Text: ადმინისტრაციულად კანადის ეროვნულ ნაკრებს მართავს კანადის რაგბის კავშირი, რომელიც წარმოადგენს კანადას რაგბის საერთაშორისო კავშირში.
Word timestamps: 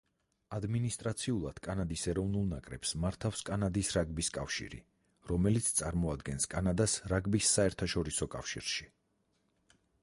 ადმინისტრაციულად 0.55 1.59
კანადის 1.67 2.05
ეროვნულ 2.13 2.47
ნაკრებს 2.53 2.93
მართავს 3.03 3.43
კანადის 3.51 3.91
რაგბის 3.97 4.31
კავშირი, 4.39 4.81
რომელიც 5.33 5.71
წარმოადგენს 5.83 6.51
კანადას 6.57 6.99
რაგბის 7.15 7.55
საერთაშორისო 7.59 8.33
კავშირში. 8.37 8.91